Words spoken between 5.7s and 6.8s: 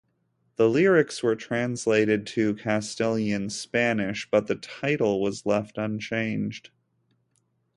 unchanged.